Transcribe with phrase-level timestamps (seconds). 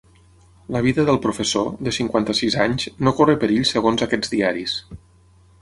[0.75, 4.79] La vida del professor, de cinquanta-sis anys, no corre perill segons aquests diaris.